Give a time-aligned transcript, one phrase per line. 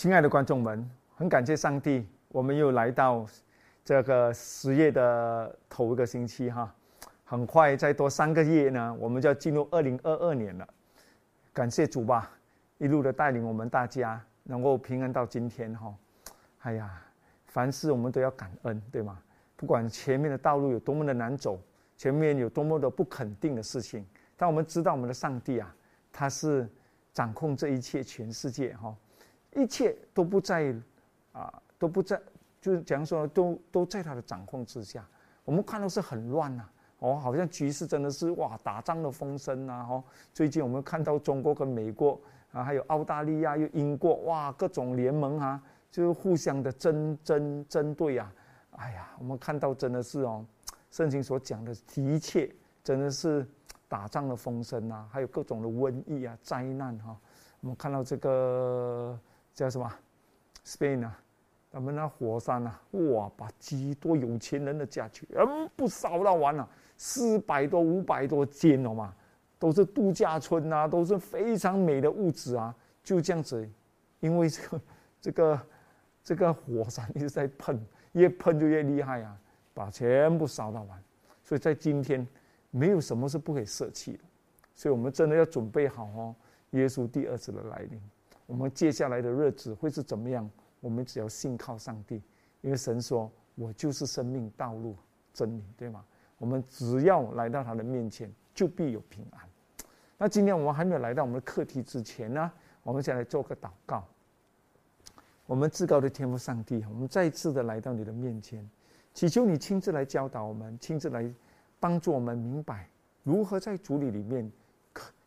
[0.00, 3.26] 亲爱的观众们，很感谢上帝，我们又来到
[3.84, 6.74] 这个十月的头一个星期哈，
[7.22, 10.66] 很快再多三个月呢，我们就要进入二零二二年了。
[11.52, 12.30] 感谢主吧，
[12.78, 15.94] 一路的带领我们大家能够平安到今天哈。
[16.60, 16.90] 哎呀，
[17.44, 19.18] 凡事我们都要感恩，对吗？
[19.54, 21.60] 不管前面的道路有多么的难走，
[21.98, 25.76] 前面有多么的不肯定的事情，但我们知道我们的上帝啊，
[26.10, 26.66] 他是
[27.12, 28.96] 掌控这一切全世界哈。
[29.54, 30.74] 一切都不在，
[31.32, 32.20] 啊，都不在，
[32.60, 35.04] 就是讲说都都在他的掌控之下。
[35.44, 36.64] 我们看到是很乱呐，
[37.00, 40.04] 哦，好像局势真的是哇，打仗的风声呐，哈。
[40.32, 42.20] 最近我们看到中国跟美国
[42.52, 45.60] 啊，还有澳大利亚又英国，哇，各种联盟啊，
[45.90, 48.32] 就是互相的争争针对啊。
[48.76, 50.44] 哎呀，我们看到真的是哦，
[50.92, 52.48] 圣经所讲的的确
[52.84, 53.44] 真的是
[53.88, 57.18] 打仗的风声呐，还有各种的瘟疫啊，灾难哈。
[57.62, 59.18] 我们看到这个。
[59.60, 59.92] 叫什么
[60.64, 61.20] ？Spain 啊，
[61.70, 65.28] 他们那火山啊，哇，把几多有钱人的家全
[65.76, 66.66] 部烧到完了，
[66.96, 69.14] 四百多、五百多间了嘛，
[69.58, 73.68] 都是度假村啊，都是非常美的物质啊，就这样子，
[74.20, 74.80] 因为这个、
[75.20, 75.60] 这个、
[76.24, 77.78] 这个火山一直在喷，
[78.12, 79.38] 越喷就越厉害啊，
[79.74, 80.98] 把全部烧到完。
[81.44, 82.26] 所以在今天，
[82.70, 84.20] 没有什么是不可以舍弃的，
[84.74, 86.34] 所以我们真的要准备好哦，
[86.70, 88.00] 耶稣第二次的来临。
[88.50, 90.50] 我们接下来的日子会是怎么样？
[90.80, 92.20] 我们只要信靠上帝，
[92.62, 94.96] 因为神说：“我就是生命道路
[95.32, 96.04] 真理，对吗？”
[96.36, 99.40] 我们只要来到他的面前，就必有平安。
[100.18, 102.50] 那今天我们还没有来到我们的课题之前呢，
[102.82, 104.04] 我们先来做个祷告。
[105.46, 108.68] 我们至高的天父上帝，我们再一次的来到你的面前，
[109.14, 111.32] 祈求你亲自来教导我们，亲自来
[111.78, 112.88] 帮助我们明白
[113.22, 114.50] 如何在主里里面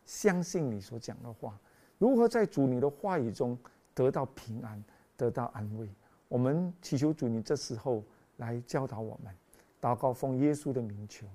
[0.04, 1.58] 相信你所讲的话。
[2.04, 3.58] 如何在主你的话语中
[3.94, 4.84] 得到平安，
[5.16, 5.88] 得到安慰？
[6.28, 8.04] 我们祈求主你这时候
[8.36, 9.34] 来教导我们，
[9.80, 11.26] 祷告奉耶稣的名求，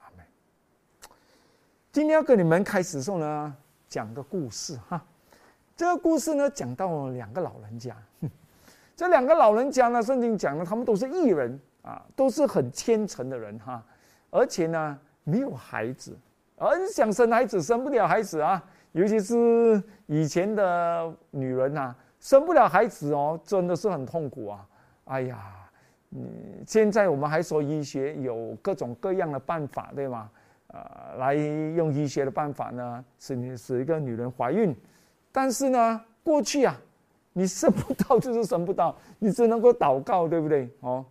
[0.00, 0.26] 阿门。
[1.90, 3.56] 今天要跟你们开始的时候呢，
[3.88, 5.02] 讲个故事哈。
[5.74, 7.96] 这个故事呢，讲到两个老人家。
[8.94, 13.82] 这两个老人家呢，圣经讲了，他们都是艺人啊，都是很虔诚的人哈，
[14.28, 16.14] 而且呢，没有孩子，
[16.58, 18.62] 很想生孩子，生不了孩子啊。
[18.98, 24.66] 尤其是以前的女人呐，生不了孩子哦，真的是很痛苦啊！
[25.04, 25.38] 哎呀，
[26.10, 26.20] 嗯，
[26.66, 30.28] 现在我们还说医学有各种各样的办法，对吗？
[30.66, 34.74] 呃，来用医学的办法呢，使你使一个女人怀孕。
[35.30, 36.76] 但是呢，过去啊，
[37.32, 40.68] 你生不到就是生不到，你只能够祷告，对不对？
[40.80, 41.04] 哦，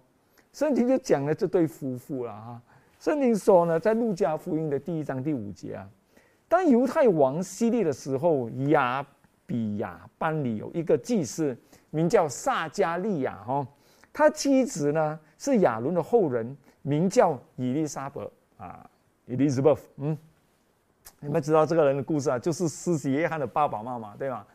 [0.51, 2.61] 圣经就讲了这对夫妇了啊。
[2.99, 5.87] 圣经说呢，在路加福音的第一章第五节啊。
[6.49, 9.05] 当犹太王希利的时候，亚
[9.45, 11.55] 比亚班里有一个祭司，
[11.89, 13.35] 名叫撒加利亚。
[13.45, 13.67] 哈，
[14.13, 18.21] 他妻子呢是亚伦的后人，名叫伊丽莎白
[18.57, 18.89] 啊
[19.27, 19.79] ，Elizabeth。
[19.97, 20.17] 嗯，
[21.19, 22.39] 你们知道这个人的故事啊？
[22.39, 24.45] 就是施洗约翰的爸爸妈妈，对吗？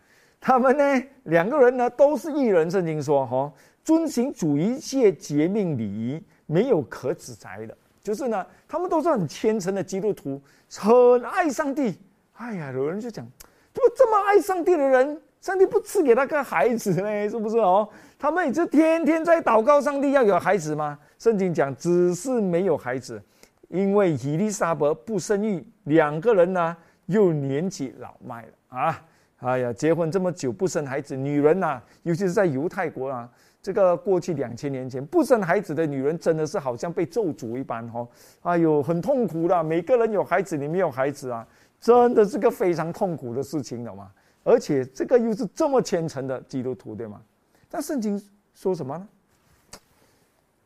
[0.41, 2.70] 他们呢，两个人呢都是异人。
[2.70, 3.53] 圣经说，哈，
[3.84, 7.76] 遵行主一切节命礼仪，没有可指摘的。
[8.02, 10.40] 就是呢，他们都是很虔诚的基督徒，
[10.74, 11.98] 很爱上帝。
[12.34, 13.24] 哎呀，有人就讲，
[13.72, 17.08] 怎么这么爱上帝的人，上帝不赐给他个孩子呢？
[17.30, 17.88] 是不是哦？
[18.18, 20.98] 他们也就天天在祷告上帝要有孩子吗？
[21.18, 23.22] 圣经讲，只是没有孩子，
[23.68, 26.76] 因为伊丽莎白不生育，两个人呢
[27.06, 29.04] 又年纪老迈了啊！
[29.38, 33.28] 哎呀，结婚这么久不生孩子，女人呐，尤其是在犹太国啊。
[33.62, 38.06] 这个过去两千年前不生孩子的女人真的是好像被咒诅一般哈，
[38.42, 39.62] 哎呦，很痛苦的。
[39.62, 41.46] 每个人有孩子，你没有孩子啊，
[41.80, 44.10] 真的是个非常痛苦的事情的嘛。
[44.42, 47.22] 而且这个又是这么虔诚的基督徒，对吗？
[47.70, 48.20] 但圣经
[48.56, 49.09] 说什么呢？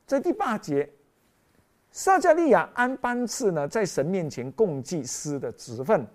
[0.07, 0.89] 在第八节，
[1.91, 6.07] 撒加利亚安班次呢，在神面前供祭司的职分，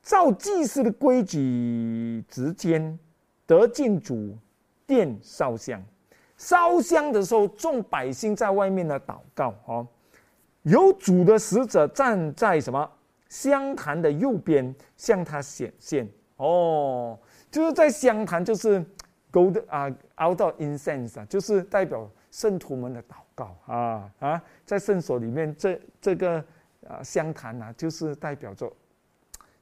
[0.00, 2.96] 照祭司的规矩之间
[3.44, 4.38] 得进主。
[4.92, 5.82] 殿烧香，
[6.36, 9.54] 烧香的时候，众百姓在外面呢祷告。
[9.64, 9.88] 哦，
[10.64, 12.90] 有主的使者站在什么
[13.30, 16.06] 香坛的右边，向他显现。
[16.36, 17.18] 哦，
[17.50, 18.84] 就是在香坛，就是
[19.32, 19.88] gold 啊
[20.22, 26.44] ，out of incense 啊，就是代表圣徒们的祷告啊啊，在圣所里面，这这个
[26.86, 28.70] 啊香坛啊，就是代表着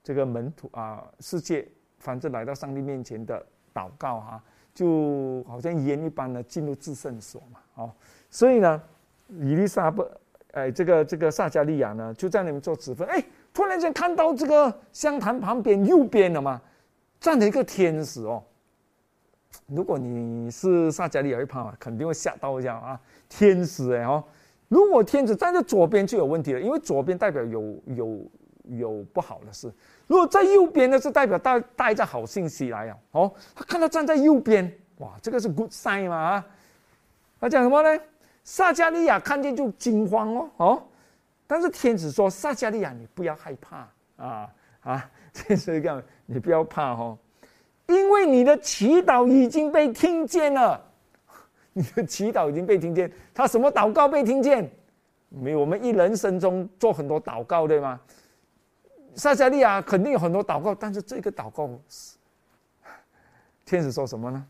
[0.03, 1.69] 这个门徒啊，世界
[2.01, 3.41] 反正来到上帝面前的
[3.73, 4.43] 祷告哈。
[4.75, 7.93] 就好像烟一般的进入至圣所嘛，哦，
[8.31, 8.83] 所以呢，
[9.29, 10.05] 伊丽莎白，
[10.53, 13.23] 哎，这个这个撒加利亚呢，就在那边做指分，哎，
[13.53, 16.61] 突然间看到这个香坛旁边右边了嘛，
[17.19, 18.43] 站了一个天使哦，
[19.67, 23.01] 如果你是撒加利亚一旁啊，肯定会吓到一下啊！
[23.29, 24.23] 天使哎哦，
[24.69, 28.31] 如果天使站在左边就有问题了，因为左边代表有有
[28.65, 29.69] 有不好的事；
[30.11, 32.97] 如果在右边呢，是代表带带着好信息来啊！
[33.13, 36.47] 哦，他看到站在右边，哇，这个是 good sign 嘛啊！
[37.41, 38.03] 他讲什么呢？
[38.43, 40.83] 撒加利亚看见就惊慌哦哦，
[41.47, 47.17] 但是天使说：“撒加利亚，你不要害怕啊啊！”天使讲：“你不要怕哦。”
[47.87, 50.85] 因为你的祈祷已经被听见了，
[51.73, 53.09] 你的祈祷已经被听见。
[53.33, 54.69] 他什么祷告被听见？
[55.29, 58.01] 没有，我们一人生中做很多祷告，对吗？
[59.15, 61.69] 撒加利亚肯定有很多祷告，但是这个祷告，
[63.65, 64.47] 天使说什么呢？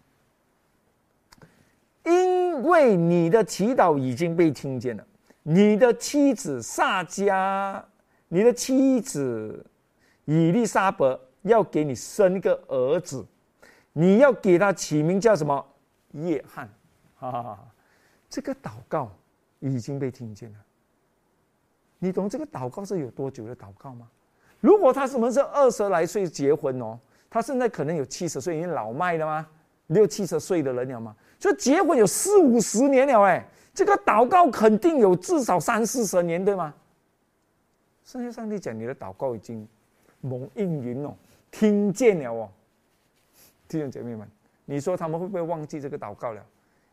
[2.04, 5.06] 因为你的祈祷已经被听见了，
[5.42, 7.84] 你的妻子撒加，
[8.28, 9.66] 你的妻子
[10.24, 11.20] 以利沙伯。
[11.42, 13.26] 要给你生一个儿子，
[13.94, 15.66] 你要给他起名叫什么？
[16.10, 16.68] 叶汉，
[17.18, 17.58] 啊，
[18.28, 19.10] 这个祷告
[19.58, 20.58] 已经被听见了。
[21.98, 24.06] 你懂这个祷告是有多久的祷告吗？
[24.60, 26.98] 如果他什么是二十来岁结婚哦，
[27.28, 29.46] 他现在可能有七十岁，已经老迈了吗？
[29.88, 31.14] 六七十岁的人了吗？
[31.38, 36.72] 就结婚有四五十年了哎，这个祷告肯定有至少三四十年对吗？
[38.04, 39.66] 圣经上帝讲你的祷告已经
[40.20, 41.14] 蒙应允了。
[41.50, 42.48] 听见了哦，
[43.66, 44.28] 弟兄姐妹们，
[44.64, 46.40] 你说他们会不会忘记这个祷告了？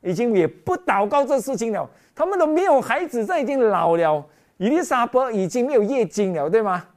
[0.02, 1.88] 已经也不祷告这事情了。
[2.16, 4.26] 他们都没有孩子，这已经老了。
[4.58, 6.88] 伊丽莎白已经没有月经了，对吗？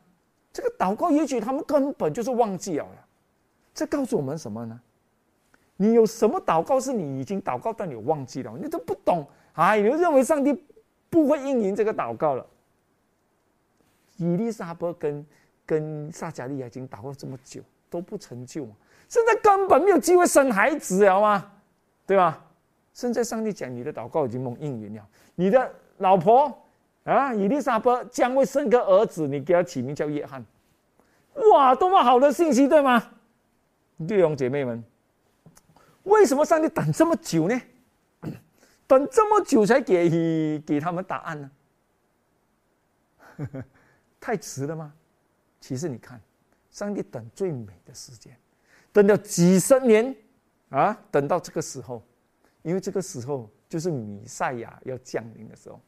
[0.52, 2.86] 这个祷告，也许他们根本就是忘记了。
[3.74, 4.80] 这告诉我们什么呢？
[5.76, 8.52] 你有什么祷告是你已经祷告，但你忘记了？
[8.60, 10.64] 你都不懂，哎，你就认为上帝
[11.08, 12.46] 不会应允这个祷告了。
[14.16, 15.26] 伊丽莎白跟。
[15.66, 18.66] 跟撒加利亚已经祷告这么久都不成就，
[19.08, 21.52] 现在根本没有机会生孩子了吗？
[22.04, 22.44] 对吧？
[22.92, 25.06] 现在上帝讲你的祷告已经蒙应允了，
[25.36, 26.52] 你的老婆
[27.04, 30.44] 啊，伊丽莎白将会生个儿子，你给他起名叫约翰。
[31.52, 33.02] 哇，多么好的信息，对吗？
[34.06, 34.84] 弟兄姐妹们，
[36.04, 37.60] 为什么上帝等这么久呢？
[38.86, 41.50] 等这么久才给给他们答案呢？
[44.20, 44.92] 太迟了吗？
[45.60, 46.20] 其实你看，
[46.70, 48.36] 上帝等最美的时间，
[48.92, 50.14] 等了几十年
[50.68, 52.02] 啊，等到这个时候，
[52.62, 55.80] 因为这个时候就是弥赛亚要降临的时候。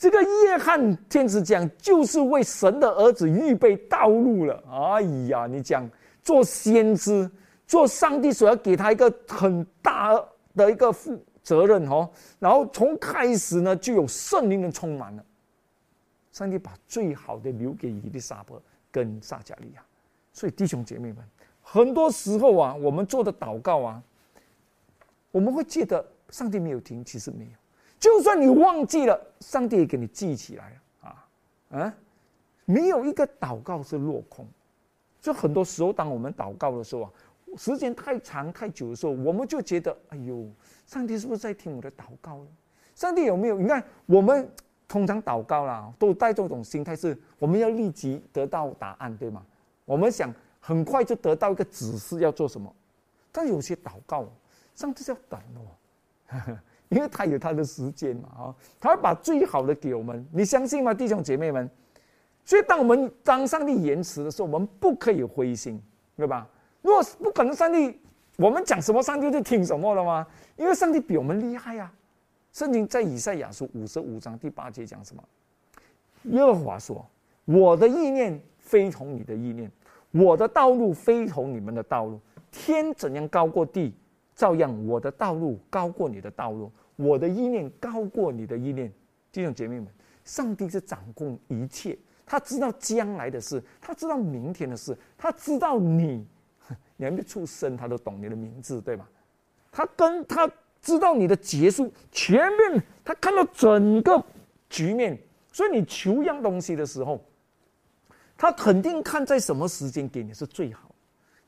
[0.00, 4.64] 这个约翰天使讲，就是为神的儿子预备道路了。
[4.70, 5.86] 哎呀，你讲
[6.22, 7.30] 做先知，
[7.66, 10.14] 做上帝所要给他一个很大
[10.56, 12.08] 的一个负责任哦。
[12.38, 15.22] 然后从开始呢，就有圣灵的充满了。
[16.32, 18.54] 上帝把最好的留给伊丽莎白。
[18.92, 19.84] 跟撒加利亚，
[20.32, 21.18] 所以弟兄姐妹们，
[21.62, 24.02] 很多时候啊，我们做的祷告啊，
[25.30, 27.50] 我们会记得上帝没有听，其实没有。
[28.00, 31.28] 就算你忘记了，上帝也给你记起来啊
[31.70, 31.94] 啊！
[32.64, 34.44] 没有一个祷告是落空。
[35.20, 37.10] 就很多时候，当我们祷告的时候啊，
[37.56, 40.48] 时间太长太久的时候，我们就觉得，哎呦，
[40.86, 42.48] 上帝是不是在听我的祷告呢？
[42.96, 43.56] 上帝有没有？
[43.58, 44.50] 你看我们。
[44.90, 49.46] 通常祷告啦，都带这种心态，是我们要立即得到答案，对吗？
[49.84, 52.74] 我们想很快就得到一个指示要做什么，
[53.30, 54.26] 但有些祷告，
[54.74, 56.58] 上帝是要等哦，
[56.90, 61.68] 因为他有他的时间嘛，啊，他会把最好的给我们，你相信吗，弟兄姐妹们？
[62.44, 65.80] 所以当我们当上帝延迟的时候，我们不可以灰心，
[66.16, 66.46] 对吧？
[66.82, 67.98] 如果不可能，上帝
[68.36, 70.26] 我们讲什么，上帝就听什么了吗？
[70.56, 71.90] 因为上帝比我们厉害呀。
[72.52, 75.22] 圣经在以赛亚书五十五章第八节讲什么？
[76.24, 77.06] 耶和华说
[77.46, 79.70] ：“我的意念非同你的意念，
[80.10, 82.20] 我的道路非同你们的道路。
[82.50, 83.94] 天怎样高过地，
[84.40, 88.90] 照样我的道路高过你的道路，我的意念高过你的意念。”
[89.30, 89.86] 弟兄姐妹们，
[90.24, 96.26] 上帝是掌控一切，他知道将来的事，他知道明天的事，他知道你，
[96.96, 99.06] 你还没出生，他都懂你的名字，对吧？
[99.70, 100.50] 他跟他。
[100.82, 104.24] 知道你的结束，前面他看到整个
[104.70, 105.20] 局面，
[105.52, 107.22] 所以你求一样东西的时候，
[108.34, 110.90] 他肯定看在什么时间给你是最好。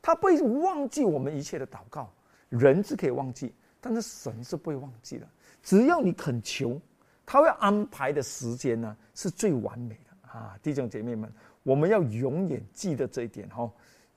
[0.02, 2.12] 他不会忘记我们一切的祷告，
[2.52, 5.26] 人是可以忘记，但是神是不会忘记的。
[5.62, 6.78] 只要你肯求，
[7.24, 10.58] 他会安排的时间呢是最完美的啊！
[10.62, 11.32] 弟兄姐妹们，
[11.62, 13.70] 我们要永远记得这一点哈。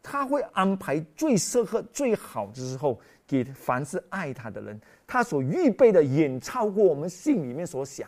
[0.04, 4.80] 他会安排最适合、最好的时候给凡是爱他的人。
[5.08, 8.08] 他所预备的远超过我们心里面所想、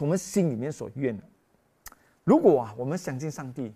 [0.00, 1.22] 我们心里面所愿的。
[2.24, 3.72] 如果啊，我们相信上帝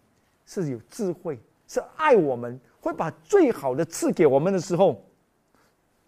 [0.46, 1.38] 是有智慧、
[1.68, 5.04] 是爱我们，会把最好的赐给我们的时候，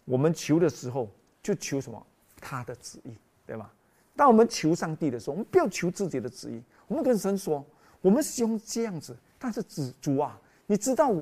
[0.04, 1.08] 我们求的时候
[1.42, 2.06] 就求什么？
[2.40, 3.16] 他的旨意，
[3.46, 3.72] 对吧？
[4.16, 6.60] 当我们求上帝的时候，我们不要求自己的旨意。
[6.88, 7.64] 我们跟神说，
[8.00, 9.16] 我们希望这样子。
[9.38, 11.12] 但是主主啊，你知道，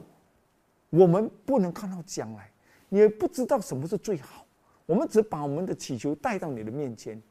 [0.88, 2.50] 我们不能看到将来，
[2.88, 4.44] 你也不知道什么是最好。
[4.86, 7.22] 我们只把我们的祈求带到你的面前，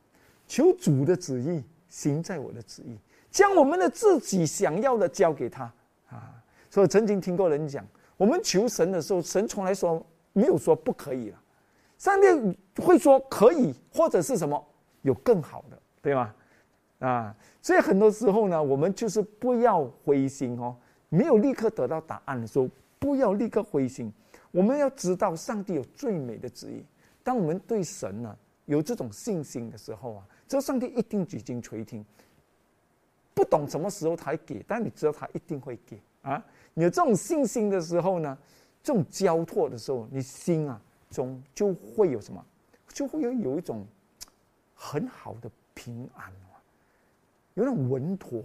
[0.48, 2.98] 求主的旨意行在我的旨意，
[3.30, 5.64] 将我们的自己想要的交给他
[6.10, 6.42] 啊。
[6.70, 7.86] 所以曾经听过人讲，
[8.18, 11.42] 我们求神的时候，神从来说没有说不可以了。
[11.98, 12.28] 上帝
[12.82, 14.64] 会说可以，或者是什么
[15.02, 16.34] 有更好的，对吗？
[17.00, 20.76] 啊，所以很多时候呢，我们就是不要灰心哦。
[21.10, 22.70] 没有立刻得到答案的时候，
[23.00, 24.12] 不要立刻灰心。
[24.52, 26.84] 我们要知道，上帝有最美的旨意。
[27.24, 32.06] 当我们对神呢有这种信心的时候啊，这上帝一定举经垂听。
[33.34, 36.44] 不懂什么时候他给，但你知道他一定会给啊。
[36.76, 38.38] 有这种信心的时候呢，
[38.90, 40.82] 这种交托的时候，你心啊。
[41.12, 42.46] 中就会有什么，
[42.90, 43.84] 就会有有一种
[44.76, 46.62] 很好的平安啊，
[47.56, 48.44] 有那种稳妥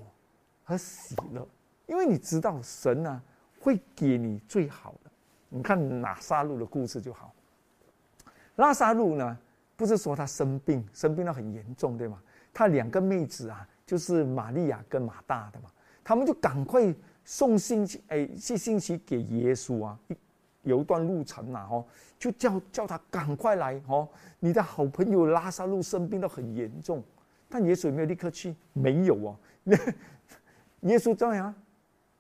[0.65, 1.47] 和喜乐，
[1.87, 3.23] 因为你知道神呢
[3.61, 5.11] 会给你最好的。
[5.51, 7.35] 你看拿撒路的故事就好，
[8.57, 9.39] 拉萨路呢
[9.77, 12.19] 不是说他生病，生病到很严重对吗？
[12.55, 15.71] 他两个妹子啊，就是玛利亚跟马大的嘛，
[16.03, 16.95] 他们就赶快
[17.27, 19.99] 送信息，哎，寄信息给耶稣啊。
[20.65, 21.85] 有一段路程呐，哦，
[22.19, 24.09] 就叫叫他赶快来哦！
[24.41, 27.03] 你的好朋友拉萨路生病到很严重，
[27.49, 28.55] 但耶稣有没有立刻去？
[28.73, 29.37] 没有哦。
[30.83, 31.55] 耶稣这样，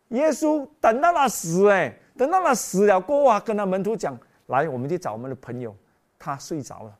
[0.08, 5.74] 耶稣等到他死，哎，等到他死了过后啊，跟他门徒讲：“来，我们去找我们的朋友，
[6.18, 6.98] 他睡着了。”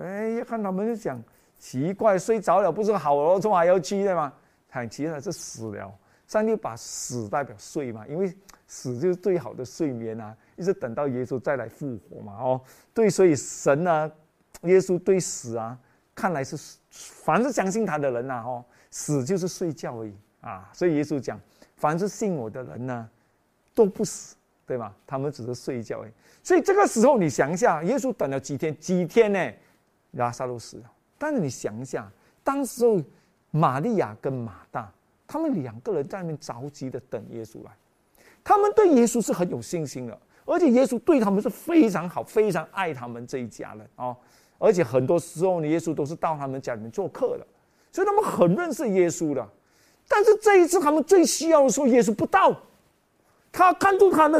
[0.00, 1.20] 哎，一看他们就讲
[1.58, 4.32] ：“奇怪，睡着了不是好了，怎么还要去的吗？”
[4.70, 5.92] 很奇怪，是死了。
[6.26, 8.32] 上帝把死代表睡嘛，因为
[8.74, 10.36] 死就是最好的睡眠啊。
[10.56, 12.60] 一直等到耶稣再来复活嘛，哦，
[12.92, 14.10] 对，所以神呢，
[14.62, 15.78] 耶稣对死啊，
[16.14, 16.56] 看来是
[16.90, 20.68] 凡是相信他的人呐，哦，死就是睡觉而已啊。
[20.72, 21.40] 所以耶稣讲，
[21.76, 23.08] 凡是信我的人呢，
[23.74, 24.34] 都不死，
[24.66, 24.94] 对吧？
[25.06, 26.12] 他们只是睡觉而已。
[26.42, 28.76] 所以这个时候你想一下，耶稣等了几天？
[28.78, 29.52] 几天呢？
[30.12, 30.90] 拉萨路死了。
[31.18, 32.10] 但是你想一下，
[32.42, 33.00] 当时候
[33.50, 34.92] 玛利亚跟马大，
[35.26, 37.72] 他们两个人在那边着急的等耶稣来，
[38.44, 40.16] 他们对耶稣是很有信心的。
[40.44, 44.14] 而且耶稣对他们是非常好，非常爱他们这一家人哦。
[44.58, 47.46] 而且很多时候呢，耶稣都是到他们家里面做客的，
[47.90, 49.48] 所以他们很认识耶稣的。
[50.06, 52.54] 但是这一次他们最需要的时候，耶稣不到。
[53.50, 54.38] 他看住他的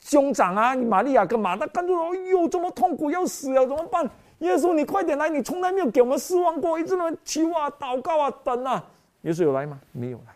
[0.00, 4.10] 兄长啊，玛利亚跟马大，看住哎呦，这么痛苦要死了，怎么办？
[4.38, 5.28] 耶稣，你快点来！
[5.28, 8.84] 你从来没有给我们失望过，一直在求啊、祷告啊、等啊。
[9.22, 9.80] 耶稣有来吗？
[9.92, 10.34] 没有来。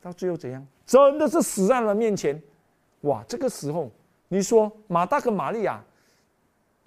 [0.00, 0.66] 到最后怎样？
[0.88, 2.42] 真的是死在了面前。
[3.02, 3.90] 哇，这个时候，
[4.28, 5.78] 你说马大跟玛利亚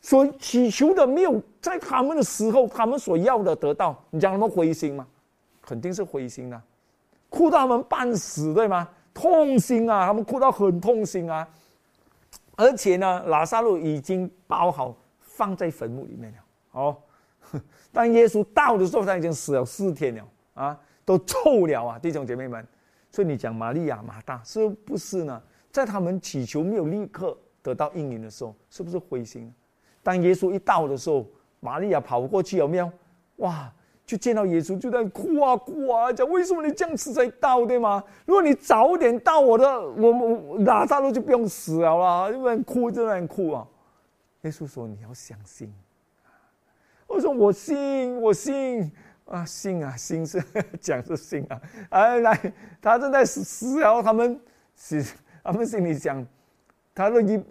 [0.01, 5.07] 所祈求的没有在他们的时候，他们所要的得到，你讲他们灰心吗？
[5.61, 6.59] 肯定是灰心啊，
[7.29, 8.89] 哭到他们半死，对吗？
[9.13, 11.47] 痛心啊，他们哭到很痛心啊。
[12.55, 16.37] 而且呢，拉萨路已经包好放在坟墓里面了。
[16.71, 16.97] 哦，
[17.93, 22.67] 当耶稣到的时候，他已经死了四天了啊，都臭了啊，弟兄姐妹们。
[23.11, 25.39] 所以你讲玛利亚、马大是不是呢？
[25.69, 29.53] 在他们祈求没有立刻得到应允的时候，是不是灰心？
[30.01, 31.25] 当耶稣一到的时候，
[31.59, 32.91] 玛利亚跑过去有没有？
[33.37, 33.71] 哇，
[34.05, 38.03] 就见到耶稣就在哭啊哭啊，讲为什么你这样子才到对吗？
[38.25, 43.67] 如果你早点到，我的我我拉萨路就不用死了啦，因为哭就在哭啊。
[44.41, 45.73] 耶稣说你要相信。
[47.07, 48.91] 我说我信我信
[49.25, 50.43] 啊信啊信 是
[50.79, 54.39] 讲是信啊，哎来他正在死死了，他们
[54.75, 55.05] 是。
[55.43, 56.23] 他们心里想，
[56.93, 57.43] 他说你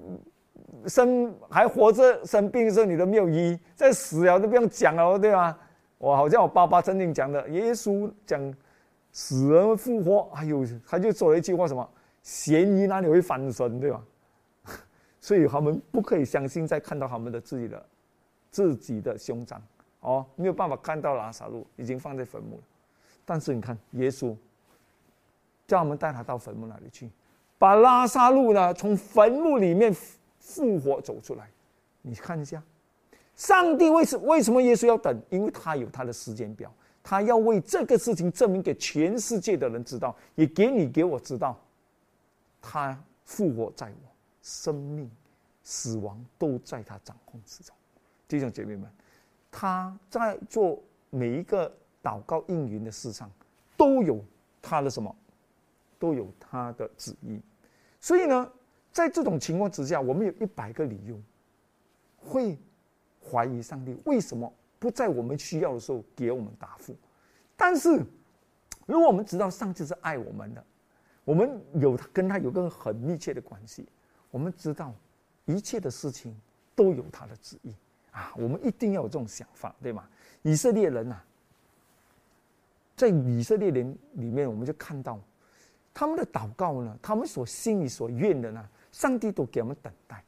[0.87, 5.59] 生还活着生病的时候你都没有医，在死了都不用讲了，对吧？
[5.99, 8.55] 我好像我爸爸曾经讲的，耶稣讲
[9.11, 11.91] 死人复活，哎呦，他就说了一句话什么？
[12.23, 14.01] 咸鱼哪里会翻身，对吧？
[15.21, 17.87] 所以他们不可以相信，再看到他们的自己的
[18.53, 19.61] 自己的兄长
[20.01, 22.63] 哦，没有办法看到拉萨路已经放在坟墓了。
[23.25, 24.35] 但是你看，耶稣
[25.67, 27.09] 叫我们带他到坟墓那里去。
[27.59, 29.95] 把拉萨路呢从坟墓里面
[30.39, 31.51] 复活走出来，
[32.01, 32.63] 你看一下，
[33.37, 35.21] 上帝为什为什么耶稣要等？
[35.29, 41.61] 因为他有他的时间表，他要为这个事情证明给全世界的人知道，也给你给我知道，
[42.63, 44.09] 他复活在我，
[44.43, 45.11] 生命、
[45.63, 47.77] 死亡都在他掌控之中。
[48.27, 48.91] 弟兄姐妹们，
[49.51, 51.71] 他在做每一个
[52.03, 53.31] 祷告应允的事上，
[53.77, 54.25] 都有
[54.63, 55.15] 他的什么，
[55.99, 57.41] 都有他的旨意。
[57.99, 58.51] 所以呢，
[58.93, 61.21] 在这种情况之下，我们有一百个理由，
[62.17, 62.57] 会
[63.23, 66.97] 怀疑上帝为什么不在我们需要的时候给我们答复。
[67.57, 68.03] 但是，
[68.87, 70.65] 如果我们知道上帝是爱我们的，
[71.25, 73.87] 我们有跟他有个很密切的关系，
[74.31, 74.95] 我们知道
[75.45, 76.35] 一切的事情
[76.75, 77.75] 都有他的旨意
[78.11, 78.33] 啊！
[78.37, 80.09] 我们一定要有这种想法，对吗？
[80.43, 81.21] 以色列人呐，
[82.97, 85.19] 在以色列人里面，我们就看到
[85.93, 90.23] 他们的祷告呢，他们所心里所愿的呢，上帝都给我们等待。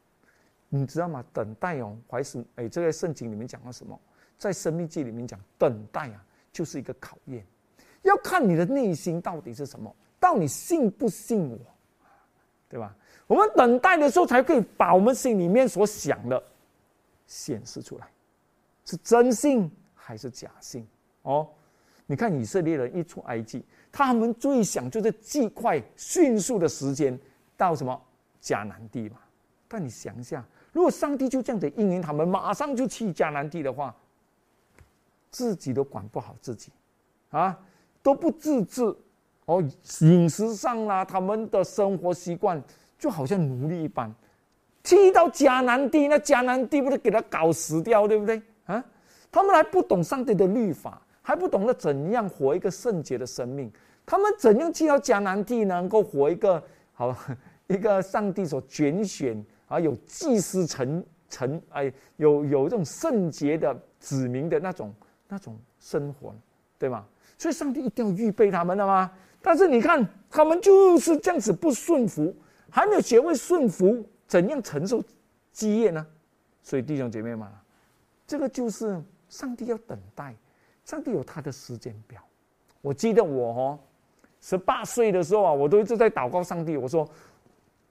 [0.68, 1.24] 你知道吗？
[1.32, 3.98] 等待哦，怀是哎，这个圣经里面讲了什么？
[4.38, 7.44] 在生命记里面讲，等待啊，就是一个考验，
[8.02, 9.94] 要看你的内心到底是什么。
[10.18, 11.58] 到底信不信我，
[12.68, 12.96] 对吧？
[13.26, 16.42] 我们等待的时候，才可以把我们心里面所想的
[17.32, 18.06] 显示出来，
[18.84, 20.86] 是真信还是假信？
[21.22, 21.48] 哦，
[22.04, 27.18] 你看以色列人一出埃及，他们最想就是尽快、迅速的时间
[27.56, 27.98] 到什么
[28.42, 29.16] 迦南地嘛。
[29.66, 33.96] 但你想一下，如果上帝就这样子应允他们，马上就去迦南地的话，
[35.30, 36.70] 自己都管不好自己，
[37.30, 37.58] 啊，
[38.02, 38.94] 都不自制。
[39.46, 39.62] 哦，
[40.00, 42.62] 饮食上啦，他们的生活习惯
[42.98, 44.14] 就好像奴隶一般。
[44.84, 48.84] 去到迦南地，那迦南地不是给他搞死掉，对不对啊？
[49.30, 53.70] 他们还不懂上帝的律法，还不懂得怎样活一个圣洁的生命。
[54.04, 56.62] 他们怎样去到迦南地，能够活一个
[56.92, 57.16] 好
[57.68, 64.92] 一个上帝所拣选啊，有祭司成成哎，有有这种圣洁的子民的那种
[65.28, 66.34] 那种生活，
[66.78, 67.04] 对吗？
[67.38, 69.10] 所以上帝一定要预备他们的吗？
[69.40, 72.34] 但是你看，他们就是这样子不顺服，
[72.68, 75.04] 还没有学会顺服，怎样承受
[75.52, 76.06] 基业呢？
[76.62, 77.46] 所以弟兄姐妹们，
[78.26, 80.34] 这个就是上帝要等待，
[80.86, 82.18] 上帝有他的时间表。
[82.80, 83.78] 我记得我哦，
[84.40, 87.06] 十八岁的时候啊，我都一直在祷告上帝，我说：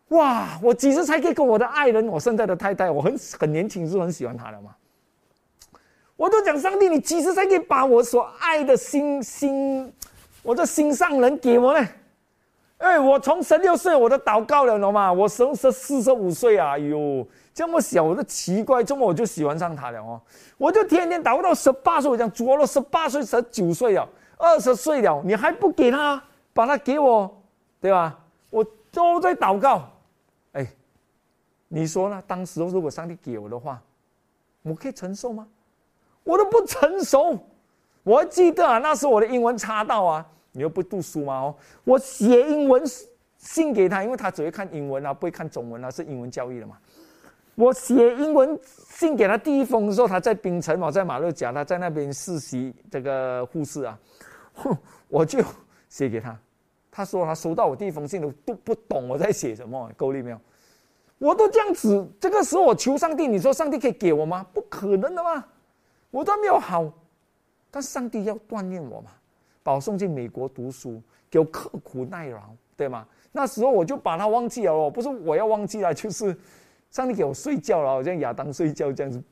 [0.08, 4.76] 哇，我几时才可以跟我的爱人，我现在的太太，我很很年轻，是很喜欢她的嘛。
[6.16, 9.94] 我都讲上帝，你几时才可以把我所爱的心心？
[10.42, 11.88] 我的心上人给我呢？
[12.82, 15.13] 哎，我从十六岁我都祷告了，懂吗？
[15.13, 20.20] 我十十四十五岁啊，哎呦，这么小，我都奇怪，这么我就喜欢上他了哦？
[20.58, 26.22] 我就天天祷告到十八岁，我讲做了十八岁、十九岁了，二十岁了，你还不给他，
[26.54, 27.30] 把他给我，
[27.80, 28.17] 对吧？
[28.50, 29.88] 我都在祷告，
[30.54, 30.67] 哎，
[31.67, 32.24] 你说呢？
[32.26, 33.80] 当时如果上帝给我的话，
[34.63, 35.48] 我可以承受吗？
[36.24, 37.38] 我都不成熟。
[38.04, 41.36] 我还记得啊，那时我的英文差到啊，你又不读书吗？
[41.36, 42.84] 哦，我写英文
[43.38, 46.78] 信给他，因为他只会看英文啊，不会看中文啊，是英文教育的嘛。
[47.56, 54.00] 我写英文信给他第一封的时候，他在槟城嘛，在马六甲，他在那边实习这个护士啊，
[54.54, 54.76] 哼
[55.10, 55.44] 我就
[55.90, 56.38] 写给他，
[56.90, 60.40] 他说他收到我第一封信都都不懂我在写什么，够力没有？
[61.20, 64.44] 我都这样子，这个时候我求上帝，你说上帝可以给我吗？
[64.54, 65.46] 不可能的嘛，
[66.10, 66.92] 我都没有好。
[67.70, 69.12] 但上帝要锻炼我嘛，
[69.63, 72.41] 保送进美国读书，给我刻苦耐劳，
[72.76, 73.08] 对吗？
[73.32, 76.36] 那时候我就把他忘记了哦，不是我要忘记了，就是
[76.89, 79.24] 上帝给我睡觉了，好像亚当睡觉这样子，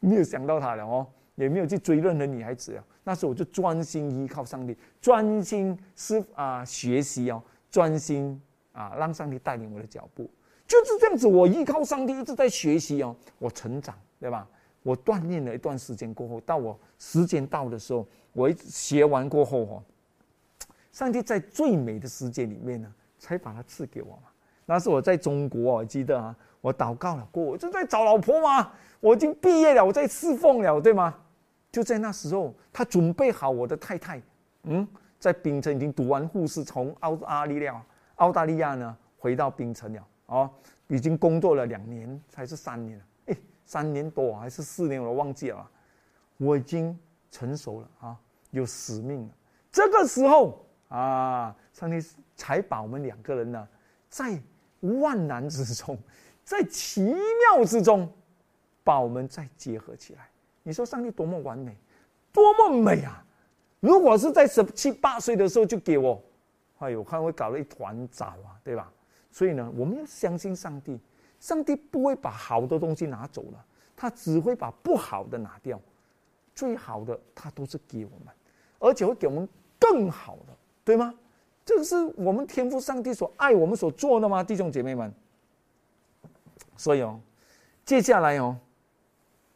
[0.00, 2.84] 没有想到他了哦，也没有去追任何女孩子了。
[3.04, 8.40] 那时候我就专心依靠上帝，专心是啊学习哦，专心
[8.72, 10.30] 啊让上帝带领我的脚步，
[10.66, 11.26] 就是这样子。
[11.26, 14.46] 我依靠上帝一直在学习哦，我成长，对吧？
[14.82, 19.82] 我锻炼了一段时间过后，到我时间到的时候，我一学完过后哦，
[20.92, 24.24] 上帝在最美的时间里面呢，才把它赐给我嘛。
[24.66, 31.14] 那是我在中国，我记得啊，我祷告了过，我正在找老婆嘛，我已经毕业了，我在侍奉了，对吗？
[31.70, 34.20] 就在那时候，他准备好我的太太，
[34.64, 34.86] 嗯，
[35.18, 37.84] 在槟城已经读完护士，从澳大利亚
[38.16, 40.50] 澳大利亚呢回到槟城了，哦，
[40.88, 43.04] 已经工作了两年还是三年了。
[43.72, 45.66] 三年多还是四年，我忘记了。
[46.36, 46.94] 我已经
[47.30, 49.30] 成熟了啊，有使命了。
[49.70, 51.96] 这个时候啊，上帝
[52.36, 53.66] 才把我们两个人呢，
[54.10, 54.38] 在
[54.80, 55.98] 万难之中，
[56.44, 58.12] 在奇妙之中，
[58.84, 60.28] 把我们再结合起来。
[60.62, 61.74] 你说上帝多么完美，
[62.30, 63.24] 多么美啊！
[63.80, 66.22] 如果是在十七八岁的时候就给我，
[66.80, 68.92] 哎呦，看会搞得一团糟啊，对吧？
[69.30, 71.00] 所以呢，我们要相信上帝。
[71.42, 73.64] 上帝不会把好的东西拿走了，
[73.96, 75.80] 他只会把不好的拿掉，
[76.54, 78.32] 最好的他都是给我们，
[78.78, 81.12] 而且会给我们更好的，对吗？
[81.64, 85.12] 这个是我们天赋上帝所爱我们所做的吗，弟兄姐妹们？
[86.76, 87.20] 所以哦，
[87.84, 88.56] 接下来哦，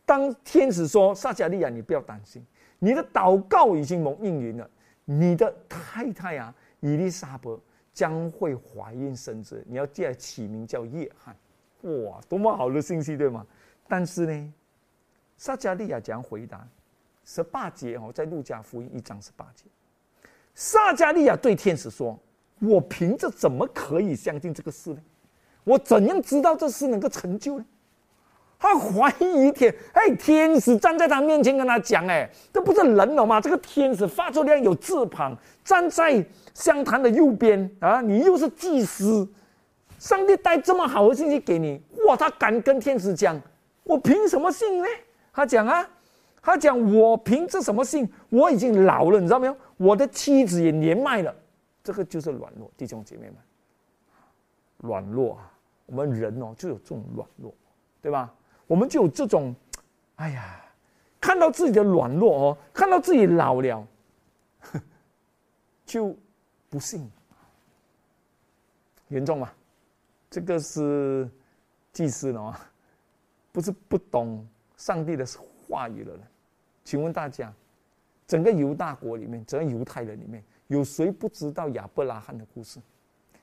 [0.05, 2.45] 当天使说撒加利亚，你不要担心，
[2.81, 4.69] 你的祷告已经蒙应允了，
[5.05, 7.57] 你的太太啊，伊丽莎白
[7.93, 11.37] 将会怀孕生子，你要记得起名叫约翰。
[11.87, 13.47] 哇，多么好的信息，对吗？
[13.89, 14.53] 但是呢，
[15.37, 16.67] 撒加利亚怎样回答？
[17.25, 19.65] 十八节哦，在路加福音一章十八节，
[20.55, 22.19] 撒加利亚对天使说
[22.61, 25.01] ：“我凭着怎么可以相信这个事呢？
[25.65, 27.65] 我怎样知道这事能够成就呢？”
[28.59, 33.41] 他怀疑天，哎，天使站在他面前跟他讲：“哎，这不是人了吗？
[33.41, 38.01] 这个天使发出亮有翅膀，站在香坛的右边啊！
[38.01, 39.29] 你又是祭司，
[39.99, 42.17] 上帝带这么好的信息给你，哇！
[42.17, 43.41] 他敢跟天使讲，
[43.85, 44.89] 我凭什么信呢？
[45.33, 45.89] 他讲啊，
[46.43, 48.11] 他讲我凭着什么信？
[48.29, 49.57] 我已经老了，你知道没有？
[49.77, 51.35] 我的妻子也年迈了，
[51.85, 53.37] 这个就是软弱，弟兄姐妹们，
[54.79, 55.53] 软弱啊！
[55.87, 57.55] 我们人哦，就有这种软弱，
[58.03, 58.33] 对吧？”
[58.67, 59.55] 我们就有这种，
[60.17, 60.61] 哎呀，
[61.21, 63.87] 看到自己的软弱哦，看到自己老了，
[65.87, 66.17] 就
[66.69, 67.09] 不信，
[69.09, 69.53] 严重吗？
[70.31, 71.29] 这个是
[71.93, 72.71] 祭司了啊，
[73.53, 75.27] 不是不懂上帝的
[75.67, 76.21] 话语的人。
[76.85, 77.53] 请问大家，
[78.27, 82.81] 整个犹大国里面，整个犹太人里面有谁不知道亚伯拉罕的故事？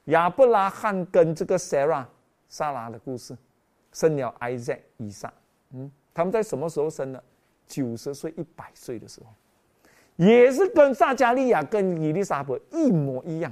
[0.06, 2.06] 亚伯拉罕跟这个 Sarah
[2.50, 3.38] 萨拉的故事？
[3.92, 5.32] 生了 Isaac 以撒，
[5.72, 7.24] 嗯，他们在什么时候生的？
[7.66, 9.28] 九十岁、一百岁的时候，
[10.18, 13.52] 也是跟撒加利亚、跟伊丽莎白一模一样。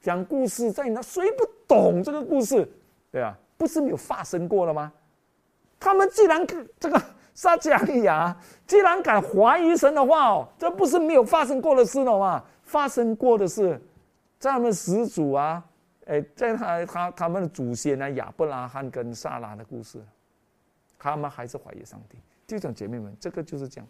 [0.00, 2.68] 讲故事在那，谁不懂这个故事？
[3.10, 4.92] 对啊，不是没有发生过了吗？
[5.80, 6.46] 他们既然
[6.78, 7.00] 这个
[7.34, 12.44] 撒加利亚既然敢怀疑神的话哦，这不是没有发生过的事了吗？
[12.62, 13.80] 发生过的事，
[14.38, 15.64] 在他们始祖啊。
[16.06, 20.02] 哎，在他他他们的祖先呢，亚伯拉罕跟撒拉的故事，
[20.98, 22.18] 他们还是怀疑上帝。
[22.46, 23.86] 弟兄姐妹们，这个就是这样。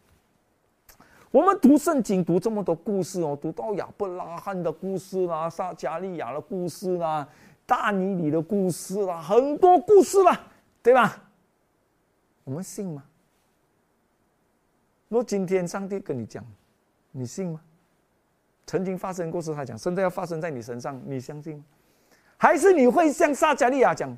[1.30, 7.28] 我们读圣经读这么多故事哦，读到亚伯拉罕的故事啦，撒加利亚的故事啦，
[7.66, 10.40] 大尼里的故事啦，很多故事啦，
[10.82, 11.22] 对吧？
[12.44, 13.04] 我们信吗？
[15.08, 16.42] 若今天上帝跟你讲，
[17.12, 17.60] 你信吗？
[18.66, 21.64] 曾经发生过事，他讲现在要发生在你身上，你相信吗？
[22.38, 24.16] 还是你会像撒加利亚讲，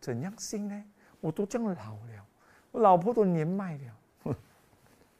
[0.00, 0.84] 怎样信呢？
[1.20, 2.26] 我都这样老了，
[2.72, 4.34] 我老婆都年迈了。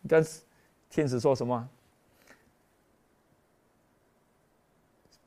[0.09, 0.43] 但 是
[0.91, 1.69] 天使说什么？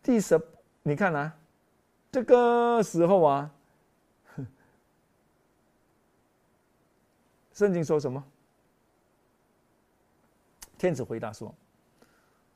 [0.04, 0.42] 第十，
[0.84, 1.38] 你看啊，
[2.12, 3.52] 这个时候啊，
[7.54, 8.24] 圣经说什么？
[10.78, 11.54] 天使回答说：“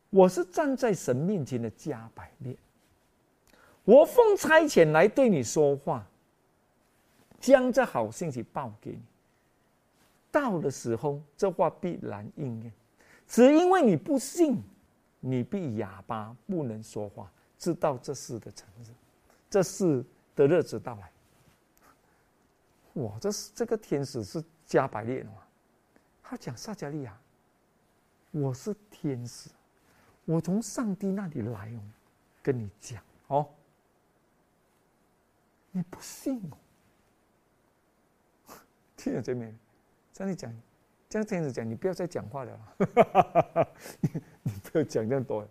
[0.09, 2.57] 我是站在神面前的加百列。”
[3.85, 6.03] 我奉差遣来对你说话，
[7.39, 9.03] 将这好信息报给你。
[10.31, 12.73] 到的时候，这话必然应验。
[13.27, 14.63] 只因为你不信，
[15.19, 18.87] 你必哑巴，不能说话，知道这事的成日，
[19.49, 21.11] 这事的日子到来。
[22.93, 25.37] 哇，这是这个天使是加百列的嘛？
[26.23, 27.17] 他讲撒加利亚，
[28.31, 29.49] 我是天使，
[30.25, 31.81] 我从上帝那里来哦，
[32.41, 33.47] 跟你讲哦。
[35.71, 36.57] 你不信哦？
[38.95, 39.53] 听见这面，
[40.13, 40.49] 这样讲，
[41.15, 42.59] 这样这样子讲，你不要再讲话了。
[44.43, 45.47] 你不要讲这样多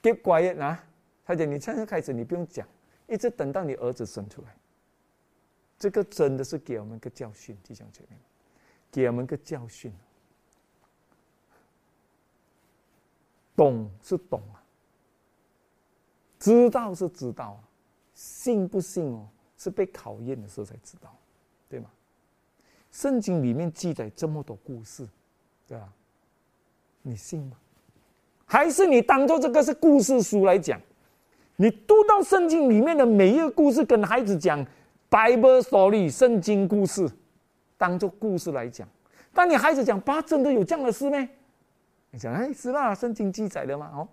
[0.00, 0.84] ，get quiet 啊！
[1.24, 2.66] 他讲你现在开始，你不用讲，
[3.08, 4.54] 一直等到你儿子生出来。
[5.78, 8.16] 这个真的是给我们个教训，弟兄姐妹，
[8.92, 9.92] 给我们个教训。
[13.56, 14.62] 懂是懂啊，
[16.38, 17.68] 知道是知道啊。
[18.14, 19.28] 信不信哦？
[19.56, 21.12] 是被考验的时候才知道，
[21.68, 21.90] 对吗？
[22.98, 25.06] 圣经里面记载这么多故事，
[25.68, 25.88] 对吧？
[27.02, 27.56] 你信吗？
[28.44, 30.80] 还是你当做这个是故事书来讲？
[31.54, 34.66] 你读到圣经里面的每一个故事，跟孩子讲
[35.08, 37.08] Bible story 圣经故事，
[37.76, 38.88] 当做故事来讲。
[39.32, 41.28] 当你孩子讲，爸，真的有这样的事吗？
[42.10, 44.08] 你讲，哎，是啦，圣经记载的嘛，哦，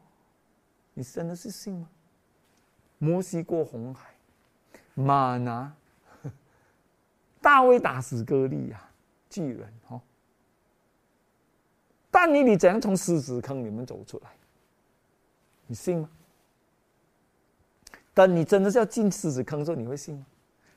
[0.93, 1.89] 你真的是信吗？
[2.99, 4.11] 摩西过红海，
[4.93, 5.73] 马拿
[7.45, 8.81] 大卫打死歌利亚
[9.29, 10.01] 巨人哦。
[12.09, 14.31] 但你你怎样从狮子坑里面走出来？
[15.67, 16.09] 你信吗？
[18.15, 20.25] 但你真的是要进狮子坑的时候，你会信吗？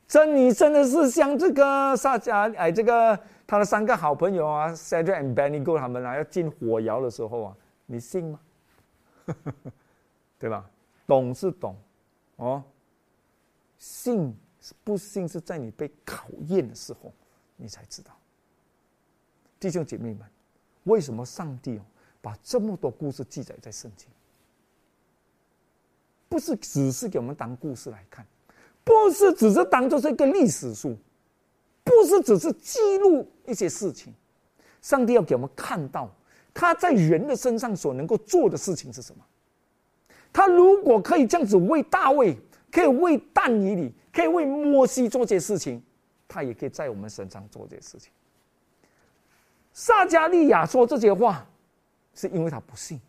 [0.07, 8.41] 真你真的是像这个撒迦哎，这个他的三个好朋友啊 s a d r a and Benny Go 他们啊，要进火窑的时候啊，你信吗？
[10.39, 10.69] 对吧？
[11.07, 11.75] 懂是懂。
[12.37, 12.63] 哦，
[13.79, 14.37] 信
[14.85, 17.13] 不信是在你被考验的时候，
[17.57, 18.11] 你才知道。
[19.61, 20.21] 弟兄姐妹们，
[20.85, 21.83] 为什么上帝哦
[22.21, 24.09] 把这么多故事记载在圣经？
[26.29, 28.27] 不是只是给我们当故事来看，
[28.85, 30.97] 不是只是当做是一个历史书，
[31.83, 34.13] 不是只是记录一些事情，
[34.83, 36.11] 上帝要给我们看到
[36.53, 39.25] 他在人的身上所能够做的事情是什么。
[40.33, 42.39] 他如果可以这样子为大卫，
[42.71, 45.81] 可以为但以理，可以为摩西做这些事情，
[46.27, 48.11] 他也可以在我们身上做这些事情。
[49.73, 51.47] 撒加利亚说这些话，
[52.15, 53.01] 是因为他不信。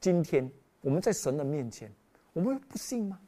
[0.00, 1.88] 今天我们在神的面前，
[2.32, 3.20] 我们不信吗？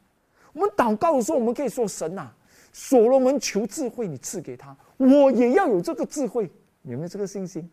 [0.52, 2.34] 我们祷告的时候，我们可以说：“神啊，
[2.72, 6.50] 所罗门求智慧，你赐给他，我也要有这个智慧。”
[6.82, 7.70] 有没有这个信心？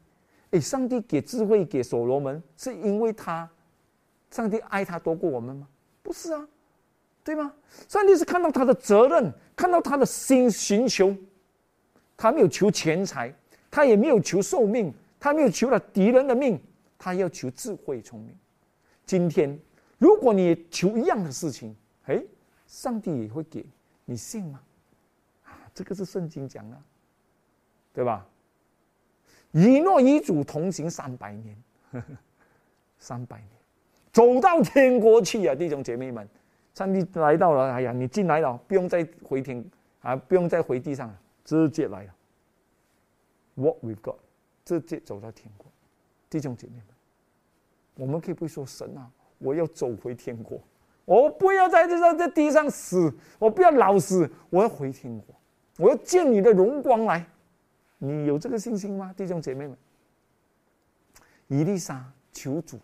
[0.52, 3.50] 哎，上帝给智慧给所罗门，是因为他。
[4.30, 5.67] 上帝爱他多过我们吗？
[6.04, 6.48] 不是啊，
[7.28, 7.54] 对吗？
[7.90, 11.13] 上帝是看到他的责任，看到他的心寻求，
[12.16, 13.36] 他没有求钱财，
[13.70, 16.58] 他也没有求寿命，他没有求了敌人的命，
[16.98, 18.34] 他要求智慧聪明。
[19.06, 19.60] 今天，
[19.98, 22.24] 如果你求一样的事情，哎，
[22.66, 23.66] 上帝也会给
[24.06, 24.62] 你信吗？
[25.44, 26.82] 啊，这个是圣经讲的，
[27.94, 28.26] 对吧？
[29.52, 31.58] 以诺与主同行三百年，
[31.92, 32.08] 呵 呵
[32.98, 33.50] 三百年。
[34.13, 36.26] 走到天国去啊，弟兄姐妹们，
[36.78, 39.66] 上帝来到了，哎呀，你进来了，不用再回天
[40.02, 42.13] 啊，不用再回地上了，直接来了。
[43.56, 44.18] What we've got，
[44.63, 45.66] 直接走到天国，
[46.30, 46.86] 弟兄姐妹们，
[47.96, 49.10] 我们可以不说神啊，
[49.40, 50.62] 我要走回天国，
[51.06, 55.34] 我不要在这上在地上死，我不要老死，我要回天国，
[55.80, 57.26] 我要见你的荣光来。
[57.98, 59.76] 你有这个信心吗，弟兄姐妹们？
[61.48, 62.80] 伊丽莎求主。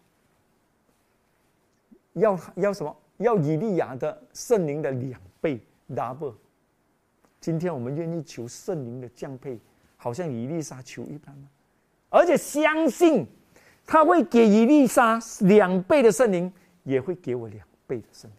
[2.14, 2.98] 要要什么？
[3.24, 5.60] 要以利亚的圣灵的两倍
[5.90, 6.36] double。
[7.40, 9.60] 今天我们愿意求圣灵的降配，
[9.98, 11.50] 好像以利沙求一般吗？
[12.10, 13.26] 而且相信
[13.86, 16.52] 他会给以利沙两倍的圣灵，
[16.84, 18.38] 也会给我两倍的圣灵。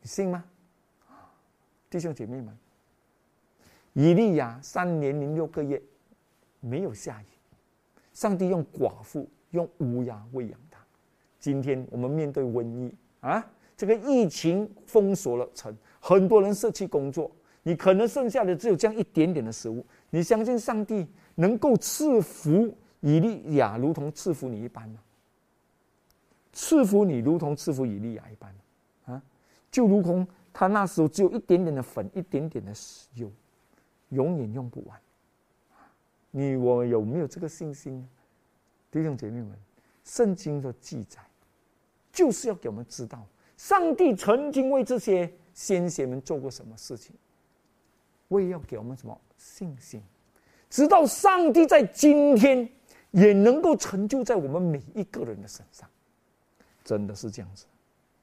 [0.00, 0.44] 你信吗？
[1.90, 2.56] 弟兄姐妹们，
[3.92, 5.80] 以利亚三年零六个月
[6.60, 7.26] 没有下雨，
[8.14, 10.80] 上帝用寡妇用乌鸦喂养他。
[11.38, 17.30] 今天我们面对瘟疫啊，这个疫情封锁了城，很多人失去工作，
[17.62, 19.84] 你可能剩下的只有这样一点点的食物。
[20.10, 21.06] 你相信上帝
[21.36, 25.00] 能够赐福以利亚，如同赐福你一般吗？
[26.52, 28.54] 赐福你如同赐福以利亚一般
[29.06, 29.22] 啊，
[29.70, 32.72] 就如同他那时候只有一点点的粉，一点点的
[33.14, 33.30] 油，
[34.10, 35.00] 永远用不完。
[36.30, 38.06] 你我有没有这个信心？
[38.90, 39.56] 弟兄姐妹们，
[40.04, 41.20] 圣经的记载。
[42.12, 47.16] 就是要给我们知道，上帝曾经为这些先贤们做过什么事情，
[48.28, 50.02] 为要给我们什么信心，
[50.68, 52.68] 直到上帝在今天
[53.12, 55.88] 也能够成就在我们每一个人的身上，
[56.84, 57.64] 真的是这样子，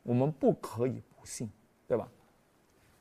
[0.03, 1.49] 我们不可以不信，
[1.87, 2.07] 对吧？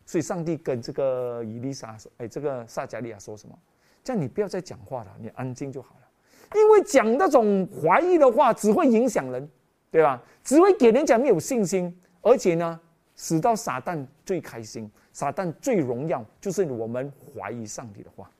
[0.07, 3.55] 所以上帝跟这个伊丽莎说：“哎，这个撒加利亚说什么？
[4.03, 6.09] 叫你不要再讲话了，你安静就好了，
[6.55, 9.46] 因为讲那种怀疑的话只会影响人。”
[9.90, 10.22] 对吧？
[10.44, 12.79] 只会给人家没有信心，而且呢，
[13.16, 18.31] 使到撒旦最开心，撒旦最荣耀，就是我们怀疑上帝的话。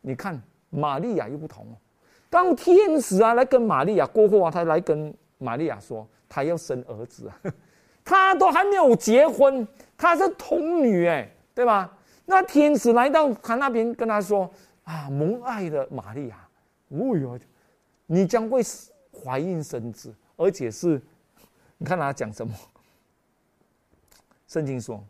[0.00, 1.74] 你看玛利亚又不同哦，
[2.30, 7.40] 当天使啊来跟玛利亚过后啊，他来跟玛利亚说，他要生儿子啊，
[8.04, 11.96] 他都还没有结婚，他是童女哎，对吧？
[12.26, 14.50] 那天使来到他那边跟他说
[14.84, 16.48] 啊，蒙爱的玛利亚，
[16.90, 17.38] 哦哟，
[18.06, 18.92] 你将会死。
[19.24, 21.00] 怀孕生子，而且是，
[21.76, 22.54] 你看他讲什么？
[24.46, 25.04] 圣经说，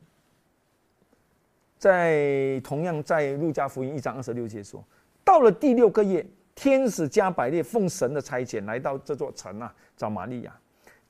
[1.79, 4.83] 在同样在路加福音一章二十六节说，
[5.25, 10.61] 到了第六个月，天使加百列奉神的差遣来到这座城啊，找玛利亚，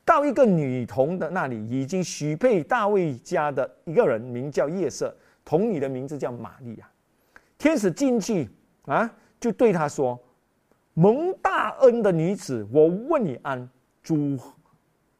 [0.04, 6.90] 到一个女童的那里，已经许配大卫家的一个人，名叫夜色，童女的名字叫玛利亚。
[7.56, 8.48] 天使进去
[8.84, 10.18] 啊，就对他说。
[10.98, 13.70] 蒙大恩的女子，我问你安，
[14.02, 14.36] 主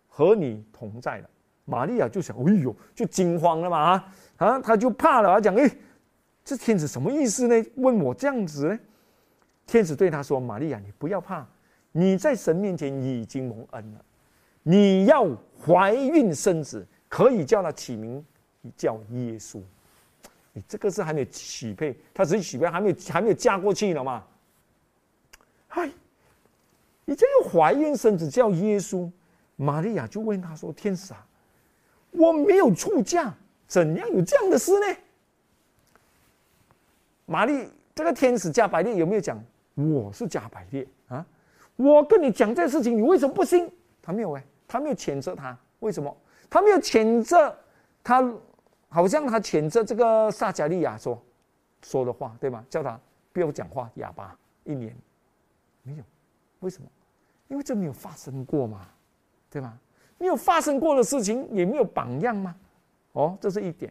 [0.09, 1.31] 和你同在了。
[1.65, 5.71] 玛利亚就想，哎呦，就惊慌了嘛啊啊，她就怕了，她讲，哎，
[6.45, 7.65] 这天使什么意思呢？
[7.77, 8.79] 问我这样子呢？
[9.69, 11.47] 天使对她说：“玛利亚，你不要怕，
[11.93, 14.05] 你在神面前已经蒙恩了，
[14.65, 15.29] 你要
[15.65, 18.25] 怀孕生子，可以叫他起名
[18.77, 19.63] 叫耶稣。
[20.53, 24.25] 你这个是还没有许配，他只是许配，还没有还没有嫁过去了嘛。”
[25.69, 25.89] 嗨，
[27.05, 29.09] 你这个怀孕生子叫耶稣，
[29.57, 31.25] 玛利亚就问他说：“天使啊，
[32.11, 33.33] 我没有出嫁，
[33.67, 34.97] 怎样有这样的事呢？”
[37.27, 39.39] 玛丽这个天使加百列有没有讲
[39.75, 41.25] 我是加百列啊？
[41.77, 43.71] 我跟你讲这事情，你为什么不信？
[44.01, 46.17] 他没有哎，他没有谴责他，为什么？
[46.49, 47.55] 他没有谴责
[48.03, 48.27] 他，
[48.89, 51.23] 好像他谴责这个撒加利亚说
[51.85, 52.65] ：“说的话，对吗？
[52.71, 52.99] 叫他
[53.35, 54.97] 不要讲话，哑巴一年
[55.89, 56.05] 没有，
[56.61, 56.89] 为什么？
[57.49, 58.87] 因为这没有发生过嘛，
[59.49, 59.75] 对吧？
[60.19, 62.55] 没有发生过的事情，也没有榜样吗？
[63.13, 63.91] 哦，这是一点。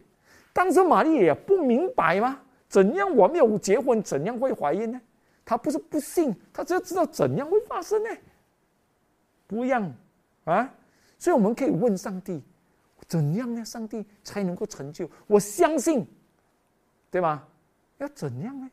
[0.52, 2.40] 当时玛丽也不明白吗？
[2.68, 5.00] 怎样我没有结婚，怎样会怀孕呢？
[5.44, 8.10] 她不是不信，她只要知道怎样会发生呢？
[9.48, 9.92] 不一样
[10.44, 10.72] 啊！
[11.18, 12.40] 所以我们可以问上帝：
[13.08, 13.64] 怎样呢？
[13.64, 15.10] 上帝才能够成就？
[15.26, 16.06] 我相信，
[17.10, 17.48] 对吧？
[17.96, 18.70] 要怎样呢？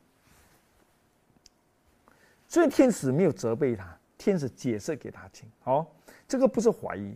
[2.55, 3.85] 所以天使没有责备他，
[4.17, 5.45] 天使解释给他听。
[5.59, 5.85] 好，
[6.25, 7.13] 这个不是怀疑。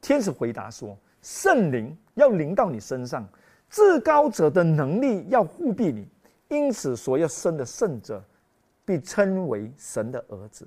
[0.00, 3.24] 天使回答说：“圣灵要临到你身上，
[3.68, 6.08] 至高者的能力要护庇你，
[6.48, 8.20] 因此所要生的圣者，
[8.84, 10.66] 被称为神的儿子。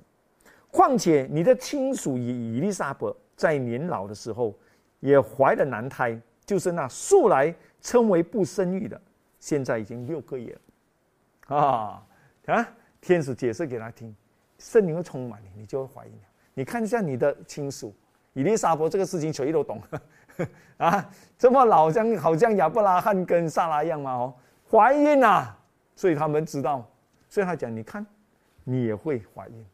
[0.70, 4.58] 况且你的亲属以以利沙伯在年老的时候，
[5.00, 8.98] 也怀了男胎，就是那素来称为不生育的，
[9.38, 11.56] 现在已经六个月了。
[11.58, 12.02] 啊
[12.46, 12.68] 啊！
[13.04, 14.14] 天使解释给他听，
[14.58, 16.22] 圣灵会充满你，你就会怀孕了。
[16.54, 17.94] 你看一下你的亲属。”
[18.36, 19.80] 以利沙伯这个事情谁都懂，
[20.76, 24.34] 啊，这么老像好像亚伯拉罕跟萨拉一样嘛哦，
[24.68, 25.56] 怀孕啊，
[25.94, 26.84] 所以他们知道，
[27.28, 28.04] 所以他讲，你看，
[28.64, 29.64] 你也会怀孕。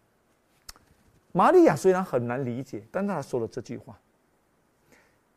[1.33, 3.99] 玛利亚虽然很难理解，但是他说了这句话。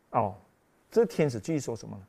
[0.09, 0.35] 哦，
[0.91, 2.03] 这天使继续说什么呢？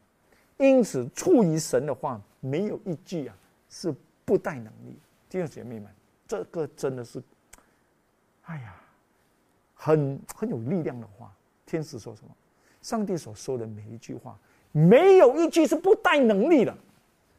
[0.57, 3.37] 因此，出于神的话，没有一句啊
[3.69, 3.95] 是
[4.25, 4.99] 不带能力。
[5.35, 5.91] 弟兄姐妹们，
[6.29, 7.21] 这个真的是，
[8.45, 8.77] 哎呀。
[9.75, 11.31] 很很有力量的话，
[11.67, 12.31] 天使说什么？
[12.81, 14.39] 上帝所说的每一句话，
[14.71, 16.73] 没有一句是不带能力的。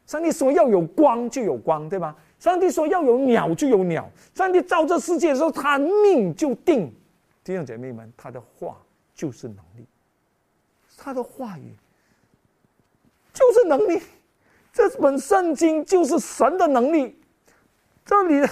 [0.04, 2.14] 上帝说要有光就有光，对吧？
[2.38, 4.08] 上帝说要有鸟就有鸟。
[4.34, 6.94] 上帝造这世界的时候，他命就定。
[7.42, 8.76] 弟兄姐妹们，他的话
[9.14, 9.86] 就是能力，
[10.98, 11.74] 他的话语
[13.32, 14.02] 就是能力。
[14.70, 17.18] 这本圣经就是神的能力。
[18.06, 18.48] 这里。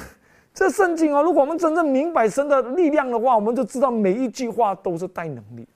[0.52, 5.66] 这圣经啊，如果我们真正明白神的力量的话，我们就知道每一句话都是带能力，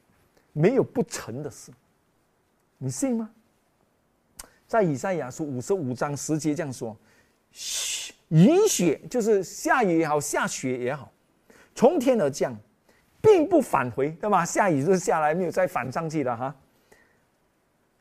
[0.53, 1.73] 没有不成的事。
[2.77, 3.29] 你信吗？
[4.69, 6.97] 在以赛亚书五十五章十节这样说
[8.29, 11.11] ：“雨雪就是下雨也好，下雪也好，
[11.75, 12.57] 从天而降，
[13.21, 14.45] 并不返回，对吧？
[14.45, 16.55] 下雨就是下来，没有再返上去了哈。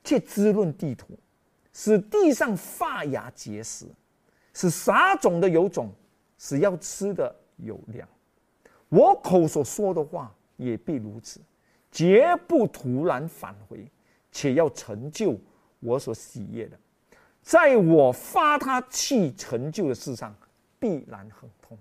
[0.04, 1.18] 却滋润地土，
[1.74, 3.88] 使地上发芽结实，
[4.58, 5.90] 使撒种的有种。”
[6.40, 8.08] 是要吃的有量，
[8.90, 11.42] 我口所说的话也必如此，
[11.92, 13.90] 绝不突然返回，
[14.32, 15.36] 且要成就
[15.80, 16.78] 我所喜悦的，
[17.42, 20.32] 在我发他去成就的事上，
[20.78, 21.76] 必然很通。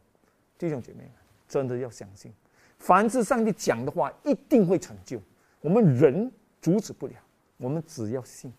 [0.57, 1.13] 弟兄姐妹们，
[1.47, 2.33] 真的要相信，
[2.79, 5.21] 凡是上帝讲的话，一定会成就。
[5.61, 7.15] 我们人阻止不了，
[7.59, 8.51] 我们只要信，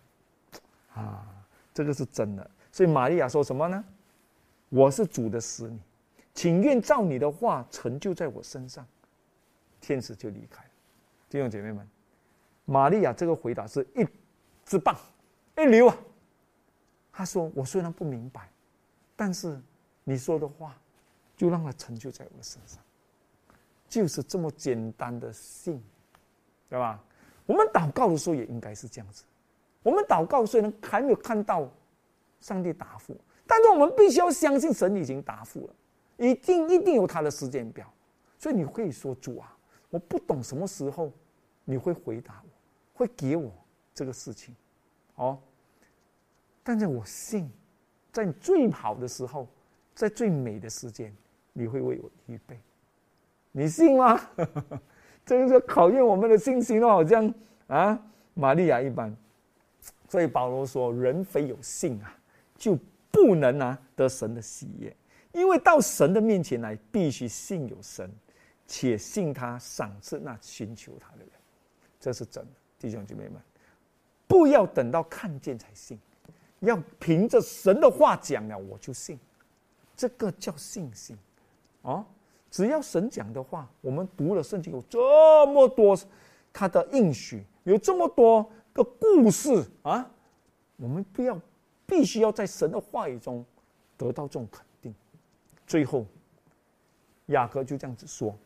[0.93, 1.25] 啊，
[1.73, 2.47] 这个是真的。
[2.71, 3.83] 所以玛利亚说什么呢？
[4.69, 5.79] 我是主的使女。
[6.33, 8.85] 请愿照你的话成就在我身上，
[9.81, 10.69] 天使就离开了。
[11.29, 11.89] 弟兄姐妹们，
[12.65, 14.07] 玛利亚这个回答是一
[14.63, 14.95] 之棒，
[15.57, 15.97] 一流啊！
[17.11, 18.51] 他说：“我虽然不明白，
[19.15, 19.59] 但是
[20.03, 20.79] 你说的话，
[21.35, 22.79] 就让它成就在我身上，
[23.89, 25.83] 就是这么简单的信，
[26.69, 27.03] 对吧？
[27.47, 29.23] 我们祷告的时候也应该是这样子。
[29.81, 31.67] 我们祷告虽然还没有看到
[32.39, 35.73] 上帝答复，但是我们必须要相信神已经答复了。”
[36.17, 37.87] 一定一定有他的时间表，
[38.39, 39.55] 所以你可以说主啊，
[39.91, 41.11] 我不懂什么时候
[41.63, 42.49] 你会回答我，
[42.93, 43.51] 会给我
[43.93, 44.55] 这个事情，
[45.13, 45.37] 哦。
[46.63, 47.47] 但是我信，
[48.11, 49.47] 在最好的时候，
[49.93, 51.15] 在最美的时间，
[51.53, 52.59] 你会为我预备。
[53.51, 54.19] 你信吗？
[55.23, 57.31] 这个是考验我们的信心哦，好像
[57.67, 57.99] 啊，
[58.33, 59.15] 玛利亚一般。
[60.09, 62.17] 所以保罗说，人非有信啊，
[62.55, 62.75] 就
[63.11, 64.95] 不能拿得神的喜悦。
[65.33, 68.09] 因为到神的面前来，必须信有神，
[68.65, 71.29] 且信他赏赐那寻求他的人，
[71.99, 73.39] 这是真的，弟兄姐妹们，
[74.27, 75.99] 不要等到看见才信，
[76.61, 79.19] 要凭着神的话讲了，我就信，
[79.95, 81.15] 这个叫信心，
[81.83, 82.03] 哦，
[82.49, 84.97] 只要神讲的话，我们读了圣经有这
[85.47, 85.95] 么多
[86.51, 90.09] 他的应许，有这么多个故事啊，
[90.77, 91.39] 我们不要，
[91.87, 93.43] 必须要在神的话语中
[93.97, 94.93] 得到这种肯定。
[95.65, 96.05] 最后，
[97.27, 98.37] 雅各就这样子说，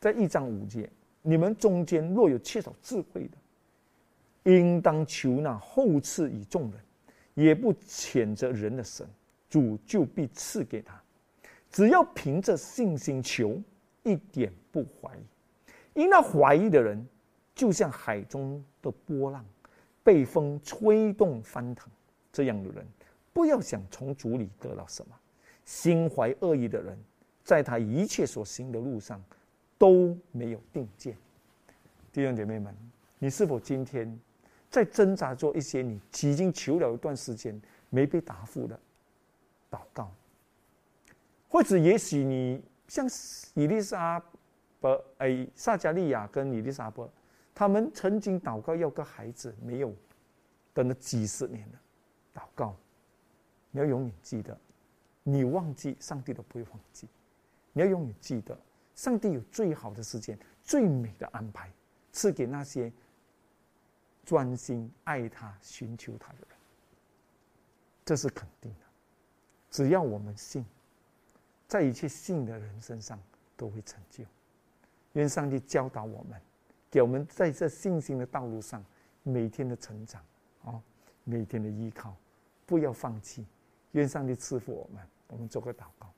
[0.00, 0.88] 在一章五节，
[1.20, 6.80] 你们中间若有缺少智慧的，应当求那后赐以众人，
[7.34, 9.06] 也不谴责人的神，
[9.50, 10.98] 主就必赐给他。
[11.70, 13.60] 只要凭着信心求，
[14.02, 15.20] 一点不怀疑。
[15.94, 17.06] 因那怀疑的人，
[17.54, 19.44] 就像海中的波浪，
[20.02, 21.88] 被风吹动翻腾。
[22.32, 22.86] 这样的人，
[23.32, 25.14] 不要想从主里得到什么。
[25.64, 26.98] 心怀恶意的人，
[27.44, 29.22] 在他一切所行的路上
[29.78, 31.16] 都没有定见。
[32.12, 32.74] 弟兄姐妹们，
[33.18, 34.18] 你是否今天
[34.68, 37.60] 在挣扎做一些你已经求了一段时间
[37.90, 38.78] 没被答复的
[39.70, 40.10] 祷告？
[41.48, 43.06] 或者也许你像
[43.54, 44.22] 伊丽莎
[44.80, 47.08] 伯、哎撒加利亚跟伊丽莎伯，
[47.54, 49.94] 他们曾经祷告要个孩子，没有，
[50.74, 51.80] 等了几十年了，
[52.34, 52.76] 祷告，
[53.70, 54.58] 你要永远记得。
[55.24, 57.08] 你忘记，上帝都不会忘记。
[57.72, 58.58] 你要永远记得，
[58.94, 61.72] 上帝有最好的时间、最美的安排，
[62.10, 62.92] 赐给那些
[64.24, 66.48] 专心爱他、寻求他的人。
[68.04, 68.80] 这是肯定的。
[69.70, 70.66] 只要我们信，
[71.68, 73.18] 在一切信的人身上
[73.56, 74.24] 都会成就。
[75.12, 76.40] 愿上帝教导我们，
[76.90, 78.84] 给我们在这信心的道路上
[79.22, 80.20] 每天的成长，
[80.64, 80.82] 啊，
[81.22, 82.16] 每天的依靠，
[82.72, 83.44] 不要放弃。
[83.90, 85.06] 愿上帝赐福我们。
[85.28, 86.10] 我们做个祷告。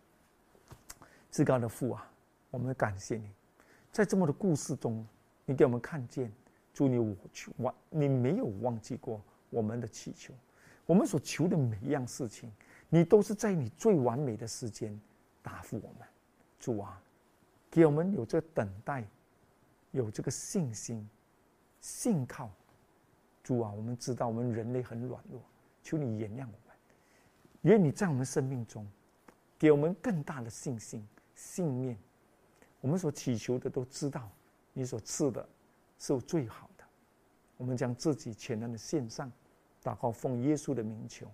[1.33, 2.09] 至高的父啊，
[2.53, 3.29] 我们感谢你，
[3.91, 5.05] 在这么多故事中，
[5.45, 6.33] 你给我们看见，
[6.73, 10.33] 祝你我求忘，你没有忘记过我们的祈求。
[10.87, 12.53] 我们所求的每一样事情，
[12.89, 14.97] 你都是在你最完美的时间
[15.43, 16.07] 答复我们。
[16.61, 17.03] 主啊，
[17.69, 19.05] 给我们有这个等待，
[19.91, 21.09] 有这个信心，
[21.81, 22.49] 信靠。
[23.43, 25.41] 主啊，我们知道我们人类很软弱，
[25.85, 26.76] 求你原谅我们。
[27.62, 28.85] 愿你在我们生命中。
[29.57, 31.97] 给我们更大的信心、信念。
[32.80, 34.28] 我们所祈求的都知道，
[34.74, 35.49] 你所赐的
[35.99, 36.85] 是最好的。
[37.57, 39.30] 我们将自己全然的献上，
[39.82, 41.26] 祷告奉耶稣的名求，